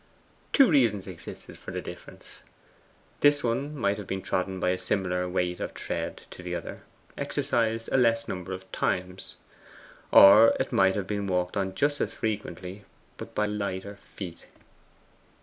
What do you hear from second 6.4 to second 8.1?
the other, exercised a